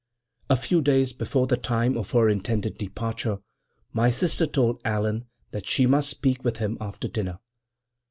A 0.49 0.57
few 0.57 0.81
days 0.81 1.13
before 1.13 1.45
the 1.45 1.55
time 1.57 1.95
of 1.95 2.09
her 2.09 2.27
intended 2.27 2.75
departure 2.79 3.37
my 3.93 4.09
sister 4.09 4.47
told 4.47 4.81
Allan 4.83 5.25
that 5.51 5.67
she 5.67 5.85
must 5.85 6.09
speak 6.09 6.43
with 6.43 6.57
him 6.57 6.75
after 6.81 7.07
dinner. 7.07 7.37